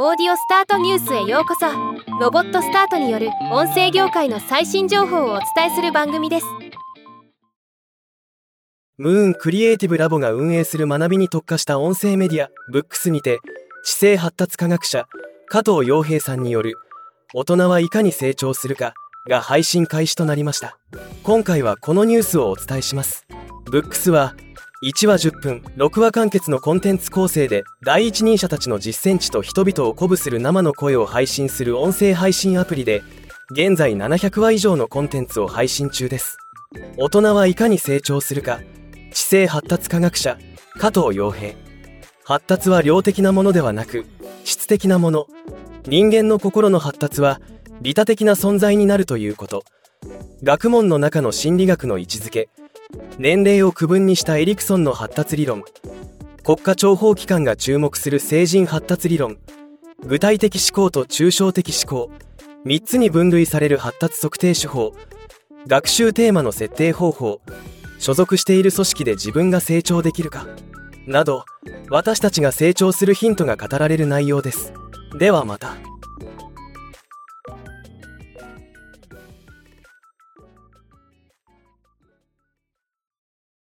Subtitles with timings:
[0.00, 1.66] オーディオスタートニュースへようこそ。
[2.20, 6.46] ロボットスタートによる音声業界の最新情報をお伝えする番組です。
[8.96, 13.40] ムーンクリエイティブラボが運営する学びに特化した音声メディアブックスにて
[13.84, 15.08] 知性発達科学者
[15.48, 16.74] 加藤洋平さんによる
[17.34, 18.94] 大人はいかに成長するか
[19.28, 20.78] が配信開始となりました。
[21.24, 23.26] 今回はこのニュースをお伝えします。
[23.64, 24.36] ブックスは
[24.80, 33.02] 1話10分6話完結のコンテンツ構成で第一人者たちの実践地と人々を鼓舞する生の声を配信する音声配信アプリで
[33.50, 36.38] 現在700話以上のコンテンツを配信中です。
[36.96, 38.60] 大人はいかに成長するか
[39.12, 40.38] 知性発達科学者
[40.78, 41.54] 加藤洋平。
[42.22, 44.06] 発達は量的なものではなく
[44.44, 45.26] 質的なもの。
[45.88, 47.40] 人間の心の発達は
[47.82, 49.64] 利他的な存在になるということ。
[50.44, 52.48] 学問の中の心理学の位置づけ。
[53.18, 55.64] 年齢を区分にしたエリクソンの発達理論。
[56.44, 59.38] 国家諜報機関が注目する成人発達理論。
[60.06, 62.12] 具体的思考と抽象的思考。
[62.64, 64.94] 3つに分類される発達測定手法。
[65.66, 67.40] 学習テーマの設定方法。
[67.98, 70.46] 所属している組織で自分が成長できるか。
[71.06, 71.44] など
[71.90, 74.72] 私たちが成長するヒントが語られる内容です。
[75.18, 75.74] ではまた。